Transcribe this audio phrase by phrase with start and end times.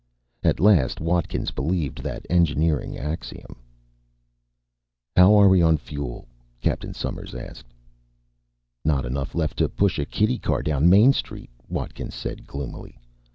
[0.41, 3.55] At last Watkins believed that engineering axiom.
[5.15, 6.25] "How are we on fuel?"
[6.59, 7.69] Captain Somers asked.
[8.83, 12.97] "Not enough left to push a kiddy car down Main Street," Watkins said gloomily.